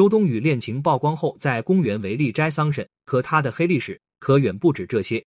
[0.00, 5.22] 周冬雨恋情曝光后，在公园围力摘桑葚，可她的黑历史可远不止这些。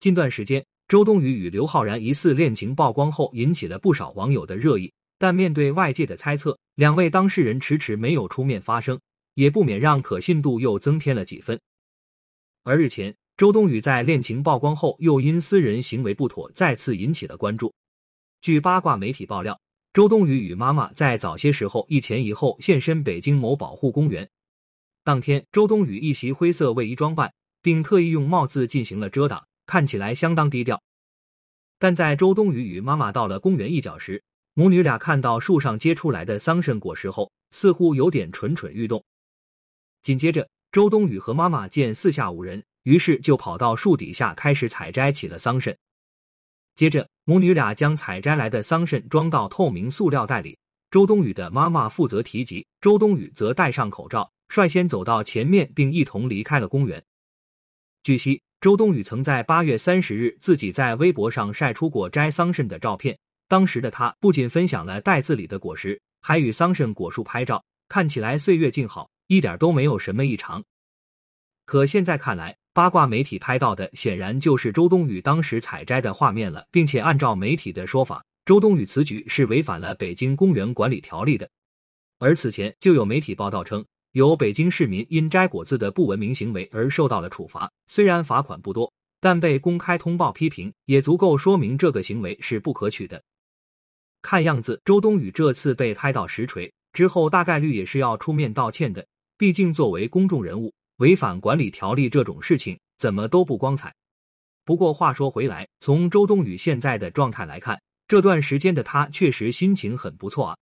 [0.00, 4.90] 近段时间，周冬雨与刘昊然疑似恋情曝光后，引起了不少网友的热议。
[5.18, 8.98] 但面对外界的猜测，两位当事人迟迟没有出面发声，
[9.34, 11.60] 也不免让可信度又增添了几分。
[12.64, 17.70] 而日前，周冬雨在恋情曝光后，又因私人行为不妥再次引起了关注。
[18.40, 19.60] 据八卦媒体爆料，
[19.98, 24.30] 周冬雨与妈妈在早些时候一前一后现身北京某保护公园。
[25.02, 29.44] 当天，周冬雨一袭灰色卫衣装扮，并特意用帽子进行了遮挡。
[29.66, 30.80] 看起来相当低调，
[31.80, 34.22] 但在周冬雨与妈妈到了公园一角时，
[34.54, 39.04] 母女俩看到树上结出来的桑葚果实后，似乎有点蠢蠢欲动。
[40.04, 45.74] 紧接着，周冬雨和妈妈见四下无人，于是就跑到树底下开始采摘起了桑葚。
[46.76, 50.56] 接着，母女俩将采摘来的桑葚装到透明塑料袋里。
[50.90, 57.04] 周冬雨的妈妈负责提及，周冬雨则戴上口罩，率先走到前面，并一同离开了公园。
[58.02, 58.40] 据悉。
[58.62, 63.16] 周冬雨曾在八月三十日自己在微博上晒出过摘桑葚的照片，
[63.46, 70.64] 当时的她不仅分享了袋子里的果实，还与桑葚果树拍照，看起来岁月静好，一点都没有什么异常。
[71.68, 81.46] 可现在看来，八卦媒体拍到的显然就是周冬雨当时采摘的画面了，并且按照媒体的说法，周冬雨此举是违反了北京公园管理条例的。
[82.20, 83.84] 而此前就有媒体报道称。
[84.12, 93.22] 有北京市民因摘果子的不文明行为而受到了处罚，虽然罚款不多，但被公开通报批评，也足够说明这个行为是不可取的。
[94.22, 99.06] 看样子，周冬雨这次被拍到实锤之后，大概率也是要出面道歉的。
[99.36, 103.94] 毕竟作为公众人物，违反管理条例这种事情，怎么都不光彩。
[104.64, 110.56] 不过话说回来，从周冬雨现在的状态来看，这段时间的她确实心情很不错啊，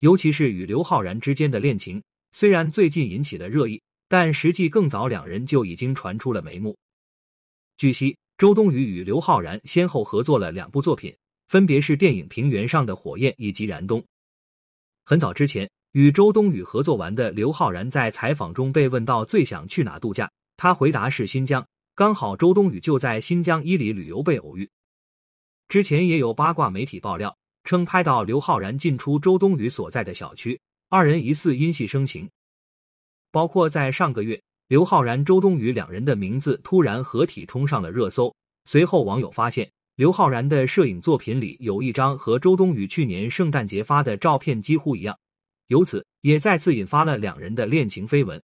[0.00, 2.02] 尤其是与刘昊然之间的恋情。
[2.32, 6.76] 虽然最近引起了热议，但实际更早两人就已经传出了眉目。
[7.76, 11.16] 据悉，周冬雨与刘昊然先后合作了两部作品，
[11.48, 14.00] 分别是电影《平原上的火焰》以及《燃冬》。
[15.04, 24.68] 很早之前，与周冬雨合作完的刘昊然在采访中被问到最想去哪度假，他回答是新疆，刚好周冬雨就在新疆伊犁旅游被偶遇。
[25.68, 30.60] 之前也有八卦媒体爆料称，拍到刘昊然进出周冬雨所在的小区。
[30.88, 32.28] 二人疑似因戏生情，
[33.30, 38.34] 包括在上个月，刘昊然、周冬雨两人的名字突然合体冲上了热搜。
[38.64, 45.16] 随后，网友发现刘昊然的摄影作品里有一张和周冬雨去年圣诞节发的照片几乎一样，
[45.68, 48.42] 由此也再次引发了两人的恋情绯闻。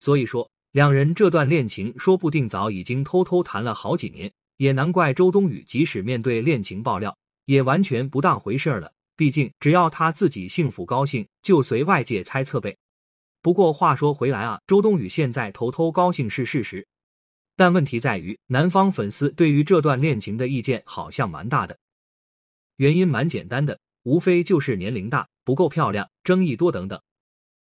[0.00, 8.92] 所以说，两人这段恋情说不定早已经偷偷谈了好几年，也难怪周冬雨即使面对恋情爆料，也完全不当回事了。
[9.16, 12.76] 毕竟，只要他自己幸福高兴，就随外界猜测呗。
[13.42, 16.86] 不过话说回来啊，周冬雨现在偷偷高兴是事实，
[17.56, 21.78] 但问题在于，男方粉丝对于这段恋情的意见好像蛮大的。
[22.76, 27.00] 原因蛮简单的，无非就是年龄大、不够漂亮、争议多等等。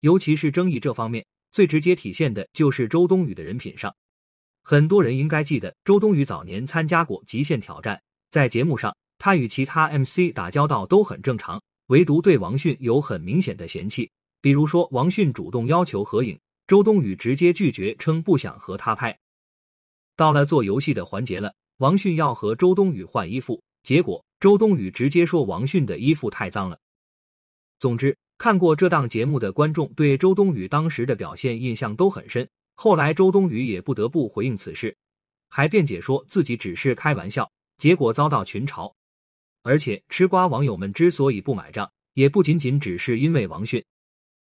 [0.00, 3.94] 尤其是争议这方面，最直接体现的就是周冬雨的人品上。
[4.62, 7.96] 很多人应该记得，周冬雨早年参加过《极限挑战》，
[8.30, 8.96] 在节目上。
[9.18, 14.10] 他与其他 MC 打交道都很正常，唯独对王迅有很明显的嫌弃。
[14.42, 19.18] 比如说，王迅主动要求合影，周冬雨直接拒绝，称不想和他拍。
[20.16, 26.78] 到了做游戏的环节了，王迅要和周冬雨换衣服，结果周冬雨直接说王迅的衣服太脏了。
[27.78, 32.48] 总之，看过这档节目的观众对周冬雨当时的表现印象都很深。
[32.74, 34.96] 后来周冬雨也不得不回应此事，
[35.48, 38.92] 还辩解说自己只是开玩笑，结果遭到群嘲。
[39.62, 43.84] 而且吃瓜网友们之所以不买账，也不仅仅只是因为王迅。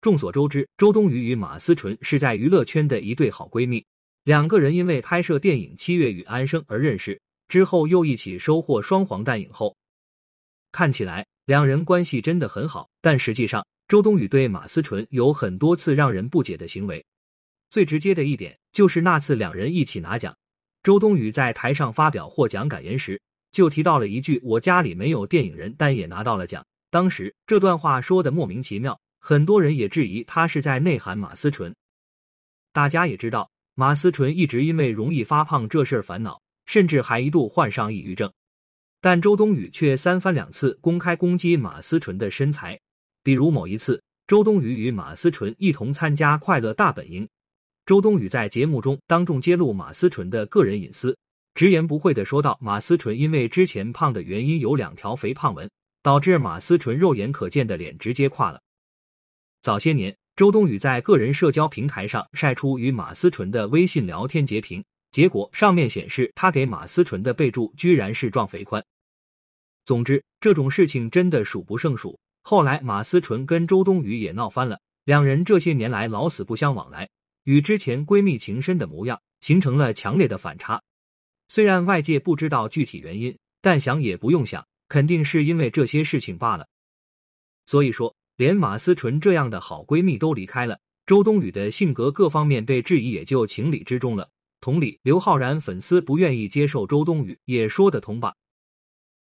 [0.00, 3.84] 众所周知，周冬雨与马思纯是在娱乐圈的一对好闺蜜，
[4.24, 9.76] 两个人因为拍摄电影《七月与安生》而认识，之后又一起收获双黄蛋影后。
[10.72, 17.04] 看起来两人关系真的很好，但实际上，周冬雨对马思纯有很多次让人不解的行为。
[17.70, 20.36] 最直接的一点就是那次两人一起拿奖，
[20.82, 23.20] 周冬雨在台上发表获奖感言时。
[23.52, 31.74] 就提到了一句：“我家里没有电影人，但也拿到了奖。”当时这段话说的莫名其妙，很多人也质疑他是在内涵马思纯。
[32.72, 38.32] 大家也知道，马思纯一直因为容易发胖这事儿烦恼，甚至还一度患上抑郁症。
[39.02, 42.78] 但周冬雨却三番两次公开攻击马思纯的身材，
[43.24, 47.24] 比如某一次，周冬雨与马思纯一同参加《快乐大本营》，
[47.84, 51.18] 周冬雨在节目中当众揭露马思纯的个人隐私。
[51.54, 55.68] 直言不讳的说道：“马思纯因为之前胖的原因有两条肥胖纹，
[56.00, 58.60] 导致马思纯肉眼可见的脸直接垮了。
[59.62, 64.82] 早些年，周冬雨在个人社交平台上晒出与马思纯的微信聊天截屏，
[65.12, 68.84] 结果上面显示她给马思纯的备注居然是壮肥宽。
[69.84, 72.18] 总之，这种事情真的数不胜数。
[72.42, 77.08] 后来，马思纯跟周冬雨也闹翻了，两人这些年来老死不相往来，
[77.44, 80.82] 与之前闺蜜情深的模样形成了强烈的反差。
[81.48, 86.66] 虽然外界不知道具体原因，但想也不用想，肯定是因为这些事情罢了。
[87.66, 94.28] 所以说，连马思纯这样的好闺蜜都离开了，周冬雨的性格各方面被质疑也就情理之中了。
[94.62, 98.32] 同理，刘昊然粉丝不愿意接受周冬雨也说得通吧。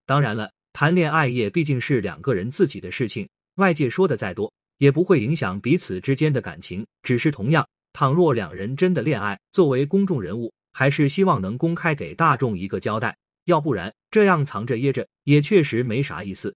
[0.07, 6.87] 当然了，谈恋爱也毕竟是两个人自己的事情，外界说的再多也不会影响彼此之间的感情。
[7.03, 13.17] 只是同样，倘若两人真的恋爱，作为公众人物，还是希望能公开给大众一个交代，
[13.47, 16.55] 要不然这样藏着掖着也确实没啥意思。